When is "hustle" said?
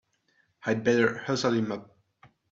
1.19-1.51